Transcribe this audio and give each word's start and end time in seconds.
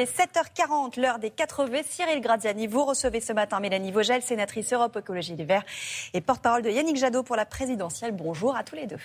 Il 0.00 0.04
est 0.04 0.18
7h40, 0.18 0.98
l'heure 0.98 1.18
des 1.18 1.28
4V. 1.28 1.84
Cyril 1.86 2.22
Graziani, 2.22 2.66
vous 2.66 2.86
recevez 2.86 3.20
ce 3.20 3.34
matin 3.34 3.60
Mélanie 3.60 3.92
Vogel, 3.92 4.22
sénatrice 4.22 4.72
Europe 4.72 4.96
Écologie 4.96 5.36
Les 5.36 5.44
Verts 5.44 5.66
et 6.14 6.22
porte-parole 6.22 6.62
de 6.62 6.70
Yannick 6.70 6.96
Jadot 6.96 7.22
pour 7.22 7.36
la 7.36 7.44
présidentielle. 7.44 8.12
Bonjour 8.12 8.56
à 8.56 8.64
tous 8.64 8.76
les 8.76 8.86
deux. 8.86 8.96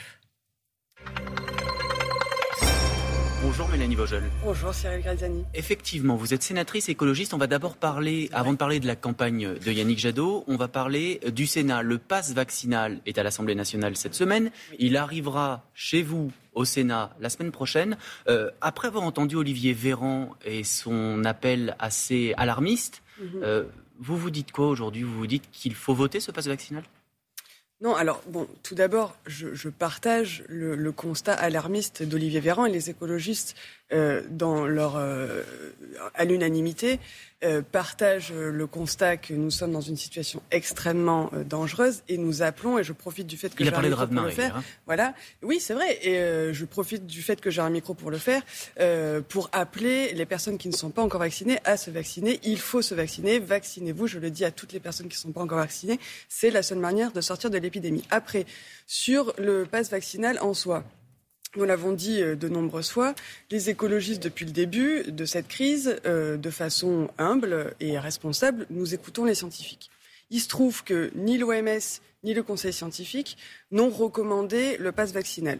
Bonjour 3.46 3.70
Mélanie 3.70 3.94
Vogel. 3.94 4.24
Bonjour 4.44 4.74
Cyril 4.74 5.02
Graziani. 5.02 5.44
Effectivement, 5.54 6.16
vous 6.16 6.34
êtes 6.34 6.42
sénatrice 6.42 6.90
écologiste. 6.90 7.32
On 7.36 7.38
va 7.38 7.46
d'abord 7.46 7.78
parler, 7.78 8.28
avant 8.34 8.54
de 8.54 8.58
parler 8.58 8.80
de 8.80 8.88
la 8.88 8.96
campagne 8.96 9.54
de 9.54 9.72
Yannick 9.72 10.00
Jadot, 10.00 10.44
on 10.48 10.56
va 10.56 10.68
parler 10.68 11.20
du 11.32 11.46
Sénat. 11.46 11.84
Le 11.84 12.00
pass 12.00 12.34
vaccinal 12.34 13.02
est 13.06 13.20
à 13.20 13.24
l'Assemblée 13.24 13.54
nationale 13.54 13.96
cette 13.98 14.16
semaine. 14.16 14.50
Il 14.80 14.98
arrivera 14.98 15.64
chez 15.76 16.02
vous 16.02 16.32
au 16.56 16.66
Sénat 16.66 17.16
la 17.20 17.30
semaine 17.30 17.52
prochaine. 17.52 17.98
Euh, 18.28 18.50
après 18.62 18.88
avoir 18.88 19.04
entendu 19.04 19.36
Olivier 19.36 19.74
Véran 19.74 20.32
et 20.44 20.64
son 20.64 21.24
appel 21.24 21.76
assez 21.78 22.34
alarmiste, 22.38 23.04
mhm. 23.22 23.42
euh, 23.44 23.66
vous 24.00 24.18
vous 24.18 24.32
dites 24.32 24.54
quoi 24.54 24.70
aujourd'hui? 24.70 25.04
Vous 25.04 25.20
vous 25.20 25.28
dites 25.28 25.52
qu'il 25.52 25.76
faut 25.76 25.94
voter 25.94 26.20
ce 26.20 26.32
pass 26.32 26.48
vaccinal? 26.48 26.84
Non, 27.82 27.94
alors 27.94 28.22
bon, 28.28 28.48
tout 28.64 28.74
d'abord, 28.74 29.18
je, 29.26 29.70
partage 29.70 30.46
le, 30.48 30.92
constat 30.92 31.34
alarmiste 31.34 32.04
d'Olivier 32.04 32.40
Véran 32.40 32.66
et 32.66 32.72
les 32.72 32.90
écologistes 32.90 33.56
euh, 33.94 34.24
dans 34.32 34.66
leur 34.66 34.96
euh, 34.96 35.44
à 36.16 36.26
l'unanimité 36.26 37.00
euh, 37.44 37.62
partagent 37.62 38.34
le 38.34 38.66
constat 38.66 39.18
que 39.18 39.36
nous 39.36 39.52
sommes 39.52 39.74
dans 39.74 39.82
une 39.82 39.96
situation 39.96 40.42
extrêmement 40.50 41.30
dangereuse 41.48 42.02
et 42.10 42.18
nous 42.18 42.42
appelons 42.42 42.80
et 42.80 42.84
je 42.84 42.94
profite 42.94 43.28
du 43.28 43.38
fait 43.38 43.54
que 43.54 43.64
j'ai 43.64 43.72
un 43.72 43.82
micro 43.84 44.08
pour 44.08 44.22
le 44.22 44.32
faire. 44.32 44.58
Hein. 44.58 44.64
Voilà, 44.88 45.14
oui, 45.44 45.60
c'est 45.60 45.76
vrai 45.76 46.00
et 46.04 46.52
je 46.52 46.66
profite 46.66 47.06
du 47.06 47.22
fait 47.22 47.40
que 47.40 47.52
j'ai 47.52 47.62
un 47.62 47.70
micro 47.70 47.94
pour 47.94 48.10
le 48.10 48.18
faire 48.18 48.42
pour 49.30 49.50
appeler 49.52 50.14
les 50.14 50.26
personnes 50.26 50.58
qui 50.58 50.68
ne 50.68 50.74
sont 50.74 50.90
pas 50.90 51.04
encore 51.04 51.20
vaccinées 51.20 51.60
à 51.64 51.78
se 51.78 51.92
vacciner. 51.92 52.40
Il 52.44 52.60
faut 52.60 52.82
se 52.82 52.96
vacciner, 52.96 53.38
vaccinez-vous. 53.38 54.08
Je 54.08 54.18
le 54.18 54.32
dis 54.32 54.46
à 54.46 54.52
toutes 54.52 54.74
les 54.74 54.80
personnes 54.80 55.10
qui 55.10 55.18
ne 55.18 55.22
sont 55.22 55.32
pas 55.32 55.42
encore 55.42 55.60
vaccinées. 55.60 56.00
C'est 56.28 56.50
la 56.50 56.64
seule 56.64 56.80
manière 56.80 57.12
de 57.12 57.22
sortir 57.22 57.52
de 57.52 57.60
l'épidémie. 57.60 58.04
Après, 58.10 58.48
sur 58.88 59.32
le 59.38 59.66
pass 59.66 59.92
vaccinal 59.92 60.40
en 60.42 60.56
soi. 60.56 60.84
Nous 61.56 61.64
l'avons 61.64 61.94
dit 61.94 62.22
euh, 62.22 62.36
de 62.36 62.50
nombreuses 62.50 62.90
fois, 62.90 63.16
les 63.50 63.70
écologistes, 63.70 64.22
depuis 64.22 64.46
le 64.46 64.52
début 64.52 65.04
de 65.04 65.26
cette 65.26 65.48
crise, 65.48 65.96
euh, 66.06 66.36
de 66.36 66.50
façon 66.50 67.10
humble 67.18 67.74
et 67.80 67.98
responsable, 67.98 68.66
nous 68.70 68.94
écoutons 68.94 69.24
les 69.24 69.36
scientifiques. 69.36 69.90
Il 70.30 70.42
se 70.42 70.50
trouve 70.50 70.84
que 70.84 71.12
ni 71.16 71.38
l'OMS 71.38 72.02
ni 72.24 72.34
le 72.34 72.44
Conseil 72.44 72.74
scientifique 72.74 73.38
n'ont 73.72 73.90
recommandé 73.90 74.78
le 74.78 74.92
pass 74.92 75.14
vaccinal. 75.14 75.60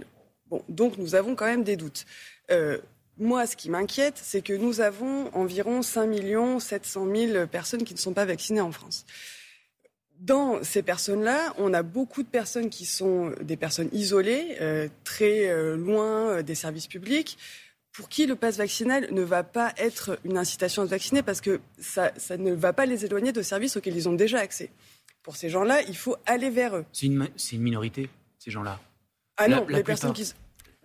Donc 0.68 0.98
nous 0.98 1.16
avons 1.16 1.36
quand 1.36 1.46
même 1.46 1.64
des 1.64 1.76
doutes. 1.76 2.06
Euh, 2.52 2.80
moi, 3.18 3.46
ce 3.46 3.56
qui 3.56 3.70
m'inquiète, 3.70 4.20
c'est 4.22 4.42
que 4.42 4.54
nous 4.54 4.82
avons 4.82 5.34
environ 5.34 5.82
5 5.82 6.60
700 6.60 7.08
000 7.16 7.48
personnes 7.48 7.84
qui 7.84 7.94
ne 7.94 8.00
sont 8.00 8.14
pas 8.14 8.26
vaccinées 8.26 8.62
en 8.62 8.72
France 8.72 9.06
dans 10.20 10.64
ces 10.64 10.82
personnes-là, 10.82 11.54
on 11.58 11.74
a 11.74 11.84
beaucoup 11.84 12.24
de 12.24 12.28
personnes 12.28 12.70
qui 12.70 12.86
sont 12.86 13.34
des 13.42 13.58
personnes 13.58 13.90
isolées, 13.92 14.58
euh, 14.62 14.88
très 15.04 15.50
euh, 15.50 15.76
loin 15.76 16.30
euh, 16.30 16.42
des 16.42 16.56
services 16.56 16.88
publics, 16.88 17.38
pour 17.92 18.10
qui 18.10 18.26
le 18.26 18.36
pass 18.36 18.58
vaccinal 18.58 19.08
ne 19.12 19.22
va 19.22 19.44
pas 19.44 19.74
être 19.78 20.20
une 20.26 20.38
incitation 20.38 20.84
à 20.84 20.86
se 20.86 20.92
vacciner 20.92 21.22
parce 21.22 21.42
que 21.42 21.62
ça, 21.80 22.12
ne 22.38 22.54
va 22.54 22.74
pas 22.74 22.86
les 22.86 23.06
éloigner 23.06 23.32
de 23.32 23.42
services 23.42 23.78
auxquels 23.78 23.96
ils 23.96 24.10
ont 24.10 24.14
déjà 24.14 24.40
accès. 24.40 24.70
Pour 25.24 25.36
ces 25.36 25.50
gens-là, 25.50 25.82
il 25.84 25.96
faut 25.96 26.18
aller 26.26 26.50
vers 26.50 26.76
eux. 26.76 26.86
C'est 26.92 27.08
une, 27.08 27.28
minorité, 27.54 28.10
ces 28.38 28.52
gens-là. 28.52 28.80
Ah 29.38 29.48
non, 29.48 29.66
les 29.68 29.84
personnes 29.84 30.14
qui. 30.14 30.34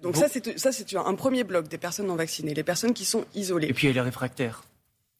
Donc 0.02 0.16
ça, 0.16 0.28
c'est 0.28 0.96
un 0.96 1.14
premier 1.14 1.44
bloc 1.44 1.68
des 1.68 1.78
personnes 1.78 2.06
non 2.06 2.16
vaccinées, 2.16 2.54
les 2.54 2.64
personnes 2.64 2.94
qui 2.94 3.04
sont 3.04 3.26
isolées. 3.34 3.68
Et 3.68 3.74
puis 3.74 3.88
il 3.88 3.90
y 3.90 3.92
a 3.92 3.94
les 3.94 4.00
réfractaires. 4.00 4.62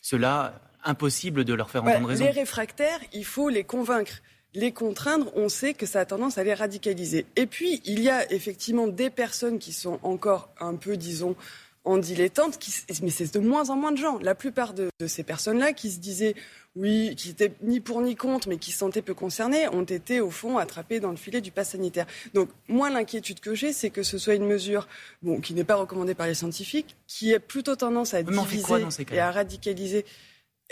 Ceux-là, 0.01 0.55
impossible 0.85 1.45
de 1.45 1.55
leur 1.55 1.71
faire 1.71 1.85
entendre 1.85 2.09
raison. 2.09 2.25
Les 2.25 2.31
réfractaires, 2.31 3.01
il 3.13 3.25
faut 3.25 3.49
les 3.49 3.65
convaincre. 3.65 4.21
Les 4.55 4.73
contraindre, 4.73 5.31
on 5.37 5.49
sait 5.49 5.75
que 5.75 5.87
ça 5.87 6.01
a 6.01 6.05
tendance 6.05 6.37
à 6.37 6.43
les 6.43 6.55
radicaliser. 6.55 7.25
Et 7.37 7.47
puis, 7.47 7.81
il 7.85 8.01
y 8.01 8.11
a 8.11 8.31
effectivement 8.33 8.89
des 8.89 9.09
personnes 9.09 9.59
qui 9.61 9.73
sont 9.73 10.01
encore 10.03 10.49
un 10.59 10.75
peu, 10.75 10.97
disons, 10.97 11.37
en 11.85 11.99
dilettante, 11.99 12.59
qui, 12.59 12.73
mais 13.03 13.11
c'est 13.11 13.33
de 13.33 13.39
moins 13.39 13.71
en 13.71 13.77
moins 13.77 13.93
de 13.93 13.97
gens. 13.97 14.19
La 14.19 14.35
plupart 14.35 14.75
de, 14.75 14.91
ces 15.07 15.23
personnes-là 15.23 15.73
qui 15.73 15.91
se 15.91 15.99
disaient, 15.99 16.35
oui, 16.77 17.15
qui 17.17 17.31
étaient 17.31 17.53
ni 17.63 17.81
pour 17.81 18.03
ni 18.03 18.17
contre, 18.17 18.49
mais 18.49 18.59
qui 18.59 18.71
se 18.71 18.79
sentaient 18.79 19.03
peu 19.03 19.15
concernées, 19.15 19.67
ont 19.69 19.85
été 19.85 20.21
au 20.21 20.31
fond 20.31 20.59
attrapées 20.59 21.01
dans 21.01 21.11
le 21.11 21.17
filet 21.17 21.41
du 21.41 21.51
pass 21.51 21.71
sanitaire. 21.71 22.07
Donc, 22.35 22.51
moi, 22.69 22.91
l'inquiétude 22.91 23.41
que 23.41 23.55
j'ai, 23.55 23.73
c'est 23.73 23.91
que 23.91 24.03
ce 24.03 24.19
soit 24.19 24.35
une 24.35 24.47
mesure, 24.47 24.89
bon, 25.23 25.41
qui 25.41 25.55
n'est 25.55 25.65
pas 25.65 25.77
recommandée 25.77 26.15
par 26.15 26.27
les 26.27 26.35
scientifiques, 26.35 26.97
qui 27.07 27.33
ait 27.33 27.39
plutôt 27.39 27.77
tendance 27.77 28.15
à 28.15 28.23
diviser 28.23 28.87
et 29.13 29.19
à 29.19 29.31
radicaliser 29.31 30.05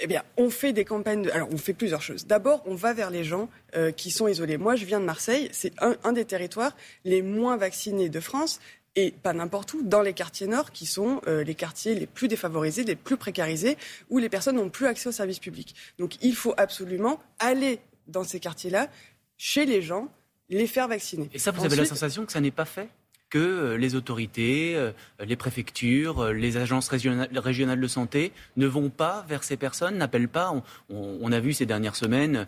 eh 0.00 0.06
bien, 0.06 0.22
on 0.36 0.50
fait 0.50 0.72
des 0.72 0.84
campagnes. 0.84 1.22
De... 1.22 1.30
Alors, 1.30 1.48
on 1.52 1.58
fait 1.58 1.74
plusieurs 1.74 2.02
choses. 2.02 2.26
D'abord, 2.26 2.62
on 2.66 2.74
va 2.74 2.92
vers 2.92 3.10
les 3.10 3.24
gens 3.24 3.48
euh, 3.76 3.90
qui 3.90 4.10
sont 4.10 4.28
isolés. 4.28 4.56
Moi, 4.56 4.76
je 4.76 4.84
viens 4.84 5.00
de 5.00 5.04
Marseille. 5.04 5.48
C'est 5.52 5.72
un, 5.80 6.12
des 6.12 6.24
territoires 6.24 6.76
les 7.04 7.22
moins 7.22 7.56
vaccinés 7.56 8.08
de 8.08 8.20
France. 8.20 8.60
Et 8.96 9.12
pas 9.12 9.32
n'importe 9.32 9.74
où, 9.74 9.82
dans 9.82 10.02
les 10.02 10.12
quartiers 10.12 10.48
nord, 10.48 10.72
qui 10.72 10.86
sont 10.86 11.20
euh, 11.28 11.44
les 11.44 11.54
quartiers 11.54 11.94
les 11.94 12.06
plus 12.06 12.26
défavorisés, 12.26 12.82
les 12.82 12.96
plus 12.96 13.16
précarisés, 13.16 13.76
où 14.10 14.18
les 14.18 14.28
personnes 14.28 14.56
n'ont 14.56 14.70
plus 14.70 14.86
accès 14.86 15.08
aux 15.08 15.12
services 15.12 15.38
publics. 15.38 15.74
Donc, 15.98 16.16
il 16.20 16.34
faut 16.34 16.54
absolument 16.56 17.20
aller 17.38 17.78
dans 18.08 18.24
ces 18.24 18.40
quartiers-là, 18.40 18.88
chez 19.36 19.66
les 19.66 19.82
gens, 19.82 20.08
les 20.48 20.66
faire 20.66 20.88
vacciner. 20.88 21.28
Et 21.32 21.38
ça, 21.38 21.52
vous 21.52 21.64
avez 21.64 21.76
la 21.76 21.84
sensation 21.84 22.26
que 22.26 22.32
ça 22.32 22.40
n'est 22.40 22.50
pas 22.50 22.64
fait? 22.64 22.88
Que 23.30 23.38
euh, 23.38 23.76
les 23.76 23.94
autorités, 23.94 24.74
euh, 24.76 24.92
les 25.24 25.36
préfectures, 25.36 26.20
euh, 26.20 26.32
les 26.32 26.56
agences 26.56 26.88
régionales, 26.88 27.80
de 27.80 27.86
santé 27.86 28.32
ne 28.56 28.66
vont 28.66 28.90
pas 28.90 29.24
vers 29.28 29.44
ces 29.44 29.56
personnes, 29.56 29.98
n'appellent 29.98 30.28
pas. 30.28 30.52
On, 30.90 31.32
a 31.32 31.40
vu 31.40 31.52
ces 31.52 31.66
dernières 31.66 31.96
semaines 31.96 32.46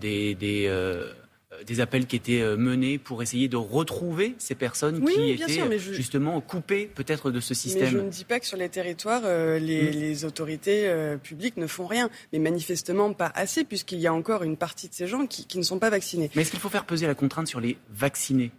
des, 0.00 0.34
des, 0.34 1.80
appels 1.80 2.06
qui 2.06 2.16
étaient 2.16 2.56
menés 2.56 2.98
pour 2.98 3.22
essayer 3.22 3.48
de 3.48 3.56
retrouver 3.56 4.34
ces 4.38 4.54
personnes 4.54 5.04
qui 5.04 5.32
étaient 5.32 5.78
justement 5.78 6.40
coupées 6.40 6.86
peut-être 6.94 7.30
de 7.30 7.40
ce 7.40 7.54
système. 7.54 7.84
Mais 7.84 7.90
je 7.90 7.98
ne 7.98 8.08
dis 8.08 8.24
pas 8.24 8.38
que 8.38 8.46
sur 8.46 8.56
les 8.56 8.68
territoires, 8.68 9.22
les, 9.58 10.14
mm. 10.22 10.26
autorités 10.26 11.16
publiques 11.22 11.56
ne 11.56 11.66
font 11.66 11.86
rien, 11.86 12.08
mais 12.32 12.38
manifestement 12.38 13.12
pas 13.12 13.32
assez, 13.34 13.64
puisqu'il 13.64 13.98
y 13.98 14.06
a 14.06 14.14
encore 14.14 14.44
une 14.44 14.56
partie 14.56 14.88
de 14.88 14.94
ces 14.94 15.06
gens 15.06 15.26
qui, 15.26 15.46
qui 15.46 15.58
ne 15.58 15.64
sont 15.64 15.78
pas 15.78 15.90
vaccinés. 15.90 16.30
Mais 16.36 16.42
est-ce 16.42 16.50
qu'il 16.50 16.60
faut 16.60 16.70
faire 16.70 16.86
peser 16.86 17.06
la 17.06 17.14
contrainte 17.14 17.48
sur 17.48 17.60
les 17.60 17.76
vaccinés? 17.90 18.52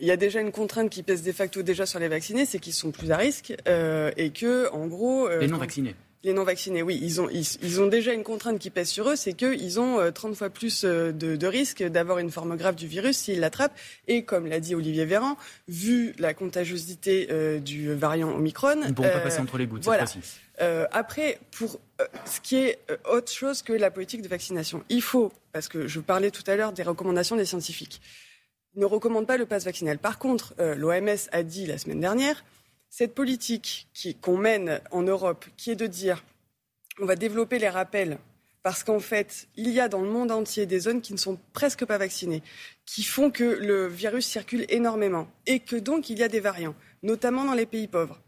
Il 0.00 0.06
y 0.06 0.10
a 0.10 0.16
déjà 0.16 0.40
une 0.40 0.52
contrainte 0.52 0.90
qui 0.90 1.02
pèse 1.02 1.22
de 1.22 1.32
facto 1.32 1.62
déjà 1.62 1.86
sur 1.86 1.98
les 1.98 2.08
vaccinés, 2.08 2.44
c'est 2.44 2.58
qu'ils 2.58 2.74
sont 2.74 2.90
plus 2.90 3.10
à 3.12 3.16
risque 3.16 3.54
euh, 3.66 4.10
et 4.16 4.30
que, 4.30 4.70
en 4.72 4.86
gros, 4.86 5.26
euh, 5.26 5.40
les 5.40 5.48
non 5.48 5.58
vaccinés. 5.58 5.94
Les 6.22 6.34
non 6.34 6.44
vaccinés, 6.44 6.82
oui, 6.82 6.98
ils 7.00 7.18
ont, 7.22 7.30
ils, 7.30 7.80
ont 7.80 7.86
déjà 7.86 8.12
une 8.12 8.24
contrainte 8.24 8.58
qui 8.58 8.68
pèse 8.68 8.90
sur 8.90 9.08
eux, 9.08 9.16
c'est 9.16 9.32
qu'ils 9.32 9.80
ont 9.80 10.12
30 10.12 10.32
euh, 10.32 10.34
fois 10.34 10.50
plus 10.50 10.84
de, 10.84 11.12
de 11.12 11.46
risque 11.46 11.82
d'avoir 11.82 12.18
une 12.18 12.30
forme 12.30 12.58
grave 12.58 12.74
du 12.74 12.86
virus 12.86 13.16
s'ils 13.16 13.40
l'attrapent. 13.40 13.74
Et 14.06 14.22
comme 14.22 14.46
l'a 14.46 14.60
dit 14.60 14.74
Olivier 14.74 15.06
Véran, 15.06 15.38
vu 15.66 16.14
la 16.18 16.34
contagiosité 16.34 17.60
du 17.60 17.94
variant 17.94 18.34
Omicron, 18.34 18.82
ils 18.82 18.88
ne 18.88 18.92
pourront 18.92 19.08
pas 19.08 19.20
passer 19.20 19.40
entre 19.40 19.56
les 19.56 19.66
gouttes 19.66 19.84
voilà. 19.84 20.04
après, 20.92 21.38
pour 21.52 21.80
ce 22.26 22.40
qui 22.42 22.56
est 22.56 22.78
autre 23.10 23.32
chose 23.32 23.62
que 23.62 23.72
la 23.72 23.90
politique 23.90 24.20
de 24.20 24.28
vaccination, 24.28 24.84
il 24.90 25.00
faut, 25.00 25.32
parce 25.54 25.68
que 25.68 25.88
je 25.88 26.00
parlais 26.00 26.30
tout 26.30 26.44
à 26.48 26.54
l'heure 26.54 26.74
des 26.74 26.82
recommandations 26.82 27.36
des 27.36 27.46
scientifiques 27.46 28.02
ne 28.76 28.84
recommande 28.84 29.26
pas 29.26 29.36
le 29.36 29.46
pass 29.46 29.64
vaccinal. 29.64 29.98
Par 29.98 30.18
contre, 30.18 30.54
euh, 30.60 30.74
l'OMS 30.74 31.28
a 31.32 31.42
dit 31.42 31.66
la 31.66 31.78
semaine 31.78 32.00
dernière, 32.00 32.44
cette 32.88 33.14
politique 33.14 33.88
qu'on 34.20 34.36
mène 34.36 34.80
en 34.90 35.02
Europe, 35.02 35.44
qui 35.56 35.70
est 35.70 35.76
de 35.76 35.86
dire 35.86 36.24
on 37.00 37.06
va 37.06 37.16
développer 37.16 37.58
les 37.58 37.68
rappels, 37.68 38.18
parce 38.62 38.84
qu'en 38.84 39.00
fait, 39.00 39.48
il 39.56 39.70
y 39.70 39.80
a 39.80 39.88
dans 39.88 40.02
le 40.02 40.10
monde 40.10 40.30
entier 40.30 40.66
des 40.66 40.80
zones 40.80 41.00
qui 41.00 41.12
ne 41.12 41.18
sont 41.18 41.38
presque 41.52 41.84
pas 41.84 41.98
vaccinées, 41.98 42.42
qui 42.84 43.02
font 43.02 43.30
que 43.30 43.44
le 43.44 43.86
virus 43.86 44.26
circule 44.26 44.66
énormément, 44.68 45.28
et 45.46 45.60
que 45.60 45.76
donc 45.76 46.10
il 46.10 46.18
y 46.18 46.22
a 46.22 46.28
des 46.28 46.40
variants, 46.40 46.74
notamment 47.02 47.44
dans 47.44 47.54
les 47.54 47.66
pays 47.66 47.86
pauvres. 47.86 48.20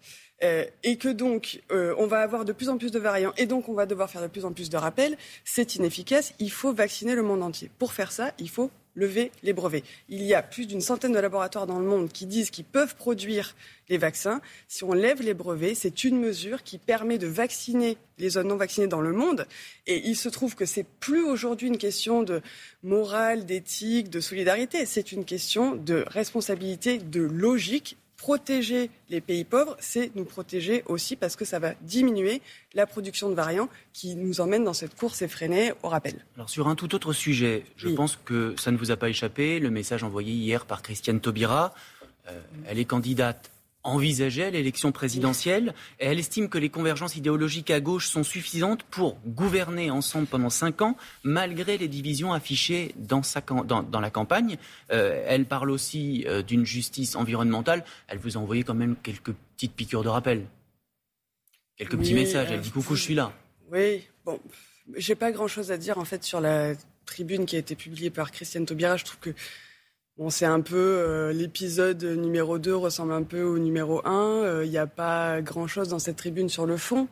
Euh, 0.42 0.64
et 0.82 0.96
que 0.96 1.08
donc 1.08 1.60
euh, 1.70 1.94
on 1.98 2.08
va 2.08 2.20
avoir 2.20 2.44
de 2.44 2.52
plus 2.52 2.68
en 2.68 2.76
plus 2.76 2.90
de 2.90 2.98
variants 2.98 3.32
et 3.36 3.46
donc 3.46 3.68
on 3.68 3.74
va 3.74 3.86
devoir 3.86 4.10
faire 4.10 4.22
de 4.22 4.26
plus 4.26 4.44
en 4.44 4.52
plus 4.52 4.70
de 4.70 4.76
rappels, 4.76 5.16
c'est 5.44 5.76
inefficace. 5.76 6.34
Il 6.40 6.50
faut 6.50 6.72
vacciner 6.72 7.14
le 7.14 7.22
monde 7.22 7.44
entier. 7.44 7.70
Pour 7.78 7.92
faire 7.92 8.10
ça, 8.10 8.32
il 8.40 8.50
faut 8.50 8.68
lever 8.94 9.32
les 9.42 9.52
brevets. 9.52 9.84
Il 10.08 10.22
y 10.22 10.34
a 10.34 10.42
plus 10.42 10.66
d'une 10.66 10.80
centaine 10.80 11.12
de 11.12 11.18
laboratoires 11.18 11.66
dans 11.66 11.78
le 11.78 11.86
monde 11.86 12.10
qui 12.10 12.26
disent 12.26 12.50
qu'ils 12.50 12.64
peuvent 12.64 12.94
produire 12.96 13.54
les 13.88 13.98
vaccins. 13.98 14.40
Si 14.68 14.84
on 14.84 14.92
lève 14.92 15.22
les 15.22 15.34
brevets, 15.34 15.74
c'est 15.74 16.04
une 16.04 16.18
mesure 16.18 16.62
qui 16.62 16.78
permet 16.78 17.18
de 17.18 17.26
vacciner 17.26 17.96
les 18.18 18.30
zones 18.30 18.48
non 18.48 18.56
vaccinées 18.56 18.86
dans 18.86 19.00
le 19.00 19.12
monde. 19.12 19.46
Et 19.86 20.08
il 20.08 20.16
se 20.16 20.28
trouve 20.28 20.54
que 20.54 20.66
c'est 20.66 20.86
plus 21.00 21.24
aujourd'hui 21.24 21.68
une 21.68 21.78
question 21.78 22.22
de 22.22 22.42
morale, 22.82 23.46
d'éthique, 23.46 24.10
de 24.10 24.20
solidarité. 24.20 24.86
C'est 24.86 25.12
une 25.12 25.24
question 25.24 25.74
de 25.74 26.04
responsabilité, 26.06 26.98
de 26.98 27.22
logique 27.22 27.96
protéger 28.22 28.88
les 29.10 29.20
pays 29.20 29.42
pauvres, 29.42 29.76
c'est 29.80 30.14
nous 30.14 30.24
protéger 30.24 30.84
aussi 30.86 31.16
parce 31.16 31.34
que 31.34 31.44
ça 31.44 31.58
va 31.58 31.74
diminuer 31.80 32.40
la 32.72 32.86
production 32.86 33.28
de 33.28 33.34
variants 33.34 33.68
qui 33.92 34.14
nous 34.14 34.40
emmène 34.40 34.62
dans 34.62 34.74
cette 34.74 34.94
course 34.94 35.22
effrénée 35.22 35.72
au 35.82 35.88
rappel. 35.88 36.24
Alors 36.36 36.48
sur 36.48 36.68
un 36.68 36.76
tout 36.76 36.94
autre 36.94 37.12
sujet, 37.12 37.64
je 37.76 37.88
pense 37.88 38.16
que 38.24 38.54
ça 38.56 38.70
ne 38.70 38.76
vous 38.76 38.92
a 38.92 38.96
pas 38.96 39.08
échappé, 39.08 39.58
le 39.58 39.70
message 39.70 40.04
envoyé 40.04 40.32
hier 40.32 40.66
par 40.66 40.82
Christiane 40.82 41.20
Taubira, 41.20 41.74
euh, 42.28 42.40
elle 42.68 42.78
est 42.78 42.84
candidate 42.84 43.50
envisageait 43.84 44.50
l'élection 44.50 44.92
présidentielle 44.92 45.74
et 45.98 46.06
elle 46.06 46.18
estime 46.18 46.48
que 46.48 46.58
les 46.58 46.68
convergences 46.68 47.16
idéologiques 47.16 47.70
à 47.70 47.80
gauche 47.80 48.08
sont 48.08 48.22
suffisantes 48.22 48.82
pour 48.84 49.18
gouverner 49.26 49.90
ensemble 49.90 50.26
pendant 50.26 50.50
cinq 50.50 50.82
ans 50.82 50.96
malgré 51.24 51.78
les 51.78 51.88
divisions 51.88 52.32
affichées 52.32 52.94
dans, 52.96 53.22
sa, 53.22 53.40
dans, 53.40 53.82
dans 53.82 54.00
la 54.00 54.10
campagne. 54.10 54.56
Euh, 54.92 55.24
elle 55.26 55.46
parle 55.46 55.70
aussi 55.70 56.24
euh, 56.26 56.42
d'une 56.42 56.64
justice 56.64 57.16
environnementale. 57.16 57.84
Elle 58.08 58.18
vous 58.18 58.36
a 58.36 58.40
envoyé 58.40 58.62
quand 58.62 58.74
même 58.74 58.96
quelques 59.02 59.32
petites 59.56 59.74
piqûres 59.74 60.04
de 60.04 60.08
rappel, 60.08 60.46
quelques 61.76 61.98
petits 61.98 62.14
messages. 62.14 62.48
Elle 62.50 62.60
dit 62.60 62.70
coucou, 62.70 62.94
je 62.94 63.02
suis 63.02 63.14
là. 63.14 63.32
Oui, 63.70 64.02
bon, 64.24 64.38
j'ai 64.96 65.14
pas 65.14 65.32
grand-chose 65.32 65.72
à 65.72 65.76
dire 65.76 65.98
en 65.98 66.04
fait 66.04 66.24
sur 66.24 66.40
la 66.40 66.74
tribune 67.06 67.46
qui 67.46 67.56
a 67.56 67.58
été 67.58 67.74
publiée 67.74 68.10
par 68.10 68.30
Christiane 68.30 68.66
Taubira. 68.66 68.96
Je 68.96 69.04
trouve 69.04 69.18
que 69.18 69.30
Bon, 70.18 70.28
c'est 70.30 70.46
un 70.46 70.60
peu 70.60 70.76
euh, 70.76 71.32
l'épisode 71.32 72.04
numéro 72.04 72.58
2 72.58 72.74
ressemble 72.76 73.12
un 73.12 73.22
peu 73.22 73.42
au 73.42 73.58
numéro 73.58 74.06
1. 74.06 74.62
Il 74.64 74.70
n'y 74.70 74.78
a 74.78 74.86
pas 74.86 75.40
grand-chose 75.40 75.88
dans 75.88 75.98
cette 75.98 76.16
tribune 76.16 76.48
sur 76.48 76.66
le 76.66 76.76
fond. 76.76 77.08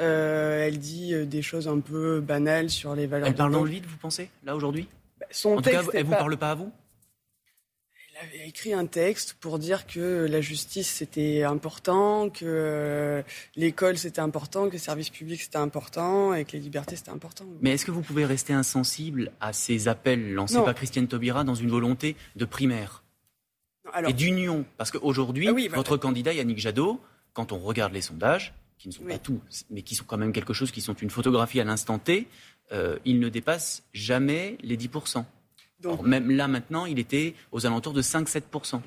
Euh, 0.00 0.66
elle 0.66 0.78
dit 0.78 1.14
euh, 1.14 1.26
des 1.26 1.42
choses 1.42 1.68
un 1.68 1.80
peu 1.80 2.20
banales 2.20 2.70
sur 2.70 2.94
les 2.94 3.06
valeurs. 3.06 3.28
Elle 3.28 3.34
parle 3.34 3.52
dans 3.52 3.64
le 3.64 3.70
vide, 3.70 3.84
vous 3.86 3.98
pensez, 3.98 4.30
là 4.44 4.56
aujourd'hui? 4.56 4.88
Bah, 5.20 5.26
Son 5.30 5.56
En 5.56 5.56
tout 5.56 5.70
cas, 5.70 5.82
elle 5.92 6.00
ne 6.00 6.06
vous 6.06 6.12
parle 6.12 6.36
pas 6.38 6.52
à 6.52 6.54
vous? 6.54 6.72
Avait 8.22 8.48
écrit 8.48 8.72
un 8.72 8.86
texte 8.86 9.36
pour 9.40 9.58
dire 9.58 9.86
que 9.86 10.26
la 10.28 10.40
justice 10.40 10.88
c'était 10.88 11.42
important, 11.42 12.30
que 12.30 12.44
euh, 12.44 13.22
l'école 13.56 13.98
c'était 13.98 14.20
important, 14.20 14.68
que 14.68 14.72
le 14.72 14.78
service 14.78 15.10
public 15.10 15.40
c'était 15.42 15.58
important 15.58 16.34
et 16.34 16.44
que 16.44 16.52
les 16.52 16.60
libertés 16.60 16.96
c'était 16.96 17.10
important. 17.10 17.44
Mais 17.60 17.72
est-ce 17.72 17.84
que 17.84 17.90
vous 17.90 18.02
pouvez 18.02 18.24
rester 18.24 18.52
insensible 18.52 19.32
à 19.40 19.52
ces 19.52 19.88
appels 19.88 20.32
lancés 20.32 20.62
par 20.64 20.74
Christiane 20.74 21.08
Taubira 21.08 21.44
dans 21.44 21.54
une 21.54 21.70
volonté 21.70 22.16
de 22.36 22.44
primaire 22.44 23.02
et 24.06 24.12
d'union? 24.12 24.64
Parce 24.76 24.90
qu'aujourd'hui, 24.90 25.48
ah 25.48 25.74
votre 25.74 25.96
candidat 25.96 26.32
Yannick 26.32 26.58
Jadot, 26.58 27.00
quand 27.32 27.52
on 27.52 27.58
regarde 27.58 27.92
les 27.92 28.02
sondages, 28.02 28.54
qui 28.78 28.88
ne 28.88 28.94
sont 28.94 29.04
pas 29.04 29.18
tous, 29.18 29.64
mais 29.70 29.82
qui 29.82 29.94
sont 29.94 30.04
quand 30.04 30.18
même 30.18 30.32
quelque 30.32 30.52
chose, 30.52 30.72
qui 30.72 30.80
sont 30.80 30.94
une 30.94 31.10
photographie 31.10 31.60
à 31.60 31.64
l'instant 31.64 31.98
T, 31.98 32.26
euh, 32.72 32.98
il 33.04 33.20
ne 33.20 33.28
dépasse 33.28 33.84
jamais 33.92 34.58
les 34.62 34.76
10% 34.76 35.24
même 36.04 36.30
là 36.30 36.48
maintenant, 36.48 36.86
il 36.86 36.98
était 36.98 37.34
aux 37.50 37.66
alentours 37.66 37.92
de 37.92 38.02
5-7%. 38.02 38.80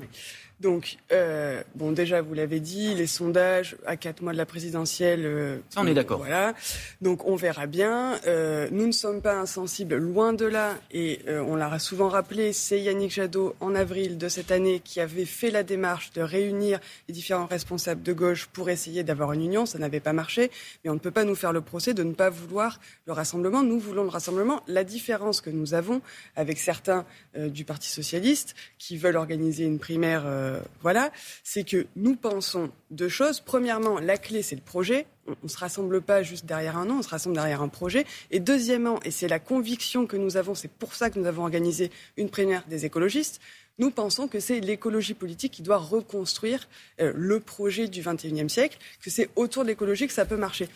Donc, 0.62 0.98
euh, 1.12 1.62
bon, 1.76 1.92
déjà, 1.92 2.22
vous 2.22 2.34
l'avez 2.34 2.62
dit, 2.62 2.96
les 2.96 3.08
sondages 3.08 3.76
à 3.86 3.98
quatre 3.98 4.22
mois 4.22 4.32
de 4.32 4.38
la 4.38 4.46
présidentielle. 4.46 5.26
Euh, 5.26 5.58
Ça, 5.70 5.82
on 5.82 5.88
est 5.88 5.94
d'accord. 5.94 6.20
Voilà. 6.20 6.54
Donc, 7.02 7.26
on 7.28 7.36
verra 7.36 7.66
bien. 7.68 8.18
Euh, 8.26 8.70
nous 8.72 8.88
ne 8.88 8.94
sommes 8.94 9.22
pas 9.22 9.36
insensibles, 9.36 9.96
loin 9.98 10.32
de 10.32 10.46
là. 10.46 10.76
Et 10.92 11.20
euh, 11.28 11.42
on 11.42 11.56
l'a 11.56 11.78
souvent 11.78 12.08
rappelé, 12.08 12.54
c'est 12.54 12.80
Yannick 12.80 13.12
Jadot, 13.12 13.54
en 13.60 13.76
avril 13.76 14.18
de 14.18 14.30
cette 14.30 14.50
année, 14.50 14.80
qui 14.80 15.02
avait 15.02 15.26
fait 15.26 15.52
la 15.52 15.64
démarche 15.64 16.12
de 16.14 16.22
réunir 16.22 16.80
les 17.10 17.14
différents 17.14 17.48
responsables 17.48 18.02
de 18.02 18.14
gauche 18.14 18.46
pour 18.46 18.70
essayer 18.70 19.04
d'avoir 19.04 19.34
une 19.34 19.44
union. 19.44 19.66
Ça 19.66 19.78
n'avait 19.78 20.00
pas 20.00 20.14
marché. 20.14 20.52
Mais 20.84 20.90
on 20.90 20.94
ne 20.94 21.00
peut 21.00 21.12
pas 21.12 21.26
nous 21.26 21.36
faire 21.36 21.52
le 21.52 21.62
procès 21.62 21.94
de 21.94 22.04
ne 22.04 22.14
pas 22.14 22.30
vouloir 22.30 22.80
le 23.08 23.12
rassemblement. 23.12 23.62
Nous 23.62 23.80
voulons 23.80 24.04
le 24.04 24.10
rassemblement. 24.10 24.64
La 24.68 24.86
différence 24.86 25.42
que 25.42 25.50
nous 25.50 25.74
avons 25.74 26.02
avec 26.38 26.60
certains 26.60 27.06
du 27.36 27.66
Parti 27.66 27.90
socialiste 27.90 28.56
qui 28.78 28.96
veulent 28.98 29.18
organiser 29.18 29.66
une 29.66 29.80
primaire 29.80 30.24
euh, 30.46 30.60
voilà, 30.82 31.12
c'est 31.44 31.64
que 31.64 31.88
nous 31.96 32.16
pensons 32.16 32.72
deux 32.92 33.10
choses. 33.10 33.40
Premièrement, 33.40 34.00
la 34.00 34.18
clé, 34.18 34.42
c'est 34.42 34.56
le 34.56 34.62
projet. 34.62 35.06
On 35.28 35.36
ne 35.44 35.48
se 35.48 35.58
rassemble 35.58 36.02
pas 36.02 36.24
juste 36.24 36.46
derrière 36.46 36.78
un 36.78 36.86
nom, 36.86 37.00
on 37.00 37.02
se 37.02 37.10
rassemble 37.10 37.36
derrière 37.36 37.62
un 37.62 37.68
projet. 37.68 38.06
Et 38.32 38.40
deuxièmement, 38.40 39.00
et 39.04 39.12
c'est 39.12 39.28
la 39.28 39.40
conviction 39.40 40.06
que 40.06 40.18
nous 40.18 40.38
avons, 40.38 40.56
c'est 40.56 40.72
pour 40.72 40.94
ça 40.94 41.10
que 41.10 41.20
nous 41.20 41.26
avons 41.26 41.44
organisé 41.44 41.92
une 42.18 42.30
première 42.30 42.66
des 42.68 42.86
écologistes, 42.86 43.42
nous 43.78 43.92
pensons 43.92 44.28
que 44.28 44.40
c'est 44.40 44.62
l'écologie 44.62 45.16
politique 45.16 45.52
qui 45.52 45.62
doit 45.62 45.78
reconstruire 45.78 46.70
euh, 47.02 47.12
le 47.16 47.40
projet 47.40 47.88
du 47.88 48.02
XXIe 48.02 48.50
siècle, 48.50 48.78
que 49.02 49.10
c'est 49.10 49.30
autour 49.36 49.64
de 49.64 49.70
l'écologie 49.70 50.08
que 50.08 50.14
ça 50.14 50.26
peut 50.26 50.38
marcher 50.38 50.70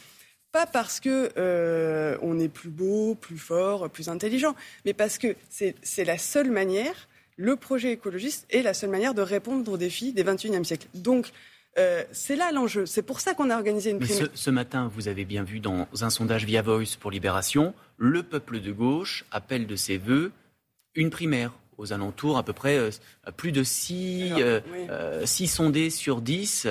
pas 0.51 0.65
parce 0.65 0.99
que 0.99 1.31
euh, 1.37 2.17
on 2.21 2.39
est 2.39 2.49
plus 2.49 2.69
beau, 2.71 3.15
plus 3.15 3.37
fort, 3.37 3.87
plus 3.89 4.09
intelligent, 4.09 4.55
mais 4.83 4.93
parce 4.93 5.19
que 5.19 5.35
c'est 5.49 6.05
la 6.05 6.17
seule 6.17 6.49
manière 6.49 7.07
le 7.39 7.55
projet 7.55 7.93
écologiste 7.93 8.45
est 8.49 8.61
la 8.61 8.73
seule 8.73 8.89
manière 8.89 9.13
de 9.13 9.21
répondre 9.21 9.71
aux 9.71 9.77
défis 9.77 10.11
des 10.11 10.25
21e 10.25 10.65
siècle. 10.65 10.87
Donc, 10.93 11.31
euh, 11.77 12.03
c'est 12.11 12.35
là 12.35 12.51
l'enjeu. 12.51 12.85
C'est 12.85 13.01
pour 13.01 13.21
ça 13.21 13.33
qu'on 13.33 13.49
a 13.49 13.55
organisé 13.55 13.91
une 13.91 13.99
primaire. 13.99 14.27
Ce, 14.33 14.41
ce, 14.41 14.49
matin, 14.49 14.91
vous 14.93 15.07
avez 15.07 15.23
bien 15.23 15.43
vu 15.43 15.61
dans 15.61 15.87
un 16.01 16.09
sondage 16.09 16.43
via 16.43 16.61
Voice 16.61 16.97
pour 16.99 17.11
Libération, 17.11 17.73
le 17.97 18.23
peuple 18.23 18.59
de 18.59 18.73
gauche 18.73 19.23
appelle 19.31 19.67
de 19.67 19.77
ses 19.77 19.97
voeux 19.97 20.33
une 20.95 21.09
primaire 21.09 21.53
aux 21.77 21.93
alentours, 21.93 22.37
à 22.37 22.43
peu 22.43 22.51
près 22.51 22.77
euh, 22.77 22.91
plus 23.37 23.53
de 23.53 23.63
6 23.63 24.33
euh, 24.39 25.25
sondés 25.25 25.89
sur 25.89 26.19
10 26.19 26.67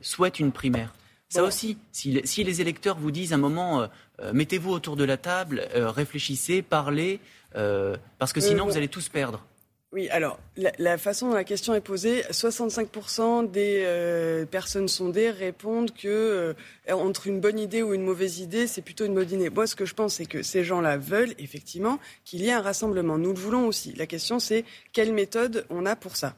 souhaitent 0.00 0.40
une 0.40 0.50
primaire. 0.50 0.94
Ça 1.28 1.42
aussi, 1.42 1.76
si, 1.92 2.22
si, 2.24 2.42
les 2.42 2.62
électeurs 2.62 2.96
vous 2.96 3.10
disent 3.10 3.32
à 3.32 3.34
un 3.34 3.38
moment, 3.38 3.86
mettez-vous 4.32 4.70
autour 4.70 4.96
de 4.96 5.04
la 5.04 5.16
table, 5.16 5.66
réfléchissez, 5.74 6.62
parlez, 6.62 7.18
parce 7.52 8.32
que 8.32 8.40
sinon 8.40 8.64
vous 8.64 8.76
allez 8.76 8.88
tous 8.88 9.08
perdre. 9.08 9.44
Oui, 9.92 10.08
alors 10.08 10.38
la, 10.56 10.98
façon 10.98 11.28
dont 11.28 11.34
la 11.34 11.44
question 11.44 11.72
est 11.72 11.80
posée, 11.80 12.22
65% 12.30 13.50
des 13.50 13.82
euh, 13.86 14.44
personnes 14.44 14.88
sondées 14.88 15.30
répondent 15.30 15.92
que 15.92 16.54
euh, 16.88 17.12
une 17.24 17.40
bonne 17.40 17.58
idée 17.58 17.82
ou 17.82 17.94
une 17.94 18.02
mauvaise 18.02 18.40
idée, 18.40 18.66
c'est 18.66 18.82
plutôt 18.82 19.04
une 19.04 19.14
bonne 19.14 19.30
idée. 19.30 19.48
Moi, 19.48 19.66
ce 19.66 19.76
que 19.76 19.84
je 19.84 19.94
pense, 19.94 20.14
c'est 20.14 20.26
que 20.26 20.42
ces 20.42 20.64
gens-là 20.64 20.98
veulent 20.98 21.34
effectivement 21.38 22.00
qu'il 22.24 22.42
y 22.42 22.48
ait 22.48 22.52
un 22.52 22.62
rassemblement. 22.62 23.16
Nous 23.16 23.32
le 23.32 23.38
voulons 23.38 23.68
aussi. 23.68 23.92
La 23.92 24.06
question, 24.06 24.40
c'est 24.40 24.64
quelle 24.92 25.12
méthode 25.12 25.64
on 25.70 25.86
a 25.86 25.94
pour 25.94 26.16
ça? 26.16 26.34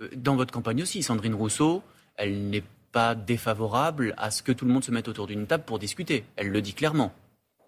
Euh, 0.00 0.08
dans 0.16 0.34
votre 0.34 0.52
campagne 0.52 0.82
aussi, 0.82 1.02
Sandrine 1.02 1.34
Rousseau, 1.34 1.82
elle 2.16 2.48
n'est 2.48 2.64
pas 2.92 3.14
défavorable 3.14 4.14
à 4.16 4.30
ce 4.30 4.42
que 4.42 4.52
tout 4.52 4.64
le 4.64 4.72
monde 4.72 4.84
se 4.84 4.90
mette 4.90 5.08
autour 5.08 5.26
d'une 5.26 5.46
table 5.46 5.64
pour 5.64 5.78
discuter. 5.78 6.24
Elle 6.36 6.48
le 6.48 6.62
dit 6.62 6.72
clairement. 6.72 7.12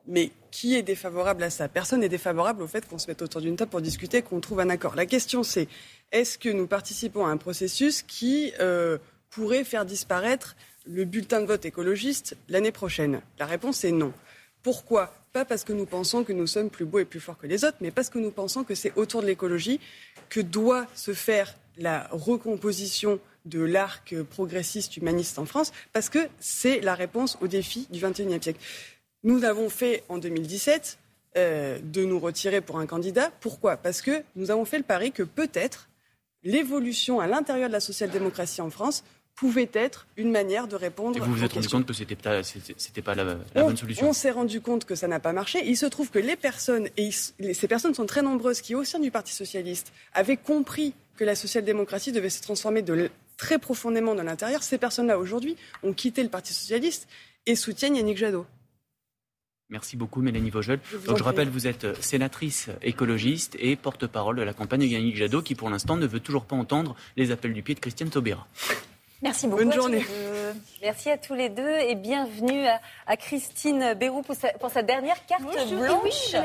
Mais 0.06 0.30
qui 0.50 0.74
est 0.74 0.82
défavorable 0.82 1.42
à 1.42 1.50
ça? 1.50 1.68
Personne 1.68 2.00
n'est 2.00 2.08
défavorable 2.08 2.62
au 2.62 2.66
fait 2.66 2.86
qu'on 2.88 2.98
se 2.98 3.08
mette 3.08 3.22
autour 3.22 3.40
d'une 3.40 3.56
table 3.56 3.70
pour 3.70 3.80
discuter, 3.80 4.22
qu'on 4.22 4.40
trouve 4.40 4.60
un 4.60 4.70
accord. 4.70 4.94
La 4.94 5.06
question 5.06 5.42
c'est 5.42 5.68
est-ce 6.12 6.38
que 6.38 6.48
nous 6.48 6.66
participons 6.66 7.26
à 7.26 7.30
un 7.30 7.36
processus 7.36 8.02
qui 8.02 8.52
euh, 8.60 8.98
pourrait 9.30 9.64
faire 9.64 9.84
disparaître 9.84 10.56
le 10.86 11.04
bulletin 11.04 11.40
de 11.40 11.46
vote 11.46 11.64
écologiste 11.64 12.36
l'année 12.48 12.72
prochaine? 12.72 13.20
La 13.38 13.46
réponse 13.46 13.84
est 13.84 13.92
non. 13.92 14.12
Pourquoi? 14.62 15.12
Pas 15.32 15.44
parce 15.44 15.64
que 15.64 15.72
nous 15.72 15.86
pensons 15.86 16.24
que 16.24 16.32
nous 16.32 16.46
sommes 16.46 16.70
plus 16.70 16.84
beaux 16.84 17.00
et 17.00 17.04
plus 17.04 17.20
forts 17.20 17.38
que 17.38 17.46
les 17.46 17.64
autres, 17.64 17.76
mais 17.80 17.90
parce 17.90 18.08
que 18.08 18.18
nous 18.18 18.30
pensons 18.30 18.64
que 18.64 18.74
c'est 18.74 18.92
autour 18.96 19.22
de 19.22 19.26
l'écologie 19.26 19.80
que 20.28 20.40
doit 20.40 20.86
se 20.94 21.12
faire 21.12 21.54
la 21.76 22.08
recomposition 22.10 23.20
de 23.44 23.60
l'arc 23.60 24.14
progressiste 24.22 24.96
humaniste 24.96 25.38
en 25.38 25.44
France, 25.44 25.72
parce 25.92 26.08
que 26.08 26.28
c'est 26.40 26.80
la 26.80 26.94
réponse 26.94 27.38
aux 27.40 27.46
défis 27.46 27.86
du 27.90 28.00
XXIe 28.00 28.42
siècle. 28.42 28.60
Nous 29.26 29.42
avons 29.42 29.68
fait 29.68 30.04
en 30.08 30.18
2017 30.18 30.98
euh, 31.36 31.80
de 31.82 32.04
nous 32.04 32.20
retirer 32.20 32.60
pour 32.60 32.78
un 32.78 32.86
candidat. 32.86 33.32
Pourquoi? 33.40 33.76
Parce 33.76 34.00
que 34.00 34.22
nous 34.36 34.52
avons 34.52 34.64
fait 34.64 34.78
le 34.78 34.84
pari 34.84 35.10
que 35.10 35.24
peut-être 35.24 35.88
l'évolution 36.44 37.18
à 37.18 37.26
l'intérieur 37.26 37.66
de 37.68 37.72
la 37.72 37.80
social-démocratie 37.80 38.60
en 38.60 38.70
France 38.70 39.02
pouvait 39.34 39.68
être 39.72 40.06
une 40.16 40.30
manière 40.30 40.68
de 40.68 40.76
répondre. 40.76 41.16
Et 41.16 41.20
vous 41.20 41.34
vous 41.34 41.42
êtes 41.42 41.54
rendu 41.54 41.68
compte 41.68 41.86
que 41.86 41.92
c'était 41.92 42.14
pas, 42.14 42.44
c'était 42.44 43.02
pas 43.02 43.16
la, 43.16 43.34
bonne 43.54 43.76
solution? 43.76 44.08
On 44.08 44.12
s'est 44.12 44.30
rendu 44.30 44.60
compte 44.60 44.84
que 44.84 44.94
ça 44.94 45.08
n'a 45.08 45.18
pas 45.18 45.32
marché. 45.32 45.60
Il 45.66 45.76
se 45.76 45.86
trouve 45.86 46.08
que 46.10 46.20
les 46.20 46.36
personnes, 46.36 46.88
et 46.96 47.10
ces 47.10 47.66
personnes 47.66 47.94
sont 47.94 48.06
très 48.06 48.22
nombreuses, 48.22 48.60
qui 48.60 48.76
au 48.76 48.84
sein 48.84 49.00
du 49.00 49.10
Parti 49.10 49.34
socialiste 49.34 49.92
avaient 50.14 50.36
compris 50.36 50.94
que 51.16 51.24
la 51.24 51.34
social-démocratie 51.34 52.12
devait 52.12 52.30
se 52.30 52.42
transformer 52.42 52.82
de, 52.82 53.10
très 53.36 53.58
profondément 53.58 54.14
dans 54.14 54.22
l'intérieur. 54.22 54.62
Ces 54.62 54.78
personnes-là 54.78 55.18
aujourd'hui 55.18 55.56
ont 55.82 55.92
quitté 55.92 56.22
le 56.22 56.28
Parti 56.28 56.54
socialiste 56.54 57.08
et 57.44 57.56
soutiennent 57.56 57.96
Yannick 57.96 58.18
Jadot. 58.18 58.46
Merci 59.68 59.96
beaucoup, 59.96 60.22
Mélanie 60.22 60.50
Vogel. 60.50 60.78
Donc, 61.06 61.18
je 61.18 61.24
rappelle, 61.24 61.48
vous 61.48 61.66
êtes 61.66 62.00
sénatrice 62.00 62.68
écologiste 62.82 63.56
et 63.58 63.74
porte-parole 63.74 64.36
de 64.36 64.42
la 64.42 64.52
campagne 64.52 64.80
de 64.80 64.86
Yannick 64.86 65.16
Jadot, 65.16 65.42
qui 65.42 65.56
pour 65.56 65.70
l'instant 65.70 65.96
ne 65.96 66.06
veut 66.06 66.20
toujours 66.20 66.44
pas 66.44 66.54
entendre 66.54 66.94
les 67.16 67.32
appels 67.32 67.52
du 67.52 67.62
pied 67.62 67.74
de 67.74 67.80
Christiane 67.80 68.10
Taubira. 68.10 68.46
Merci 69.22 69.48
beaucoup. 69.48 69.64
Bonne 69.64 69.72
journée. 69.72 70.04
Merci 70.82 71.10
à 71.10 71.18
tous 71.18 71.34
les 71.34 71.48
deux 71.48 71.68
et 71.68 71.96
bienvenue 71.96 72.64
à, 73.06 73.16
Christine 73.16 73.94
Bérou 73.94 74.22
pour 74.22 74.36
sa, 74.70 74.82
dernière 74.82 75.16
carte 75.26 75.42
blanche. 75.42 76.36